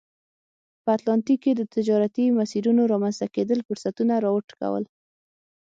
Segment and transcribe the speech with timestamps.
[0.83, 4.83] په اتلانتیک کې د تجارتي مسیرونو رامنځته کېدل فرصتونه را وټوکول.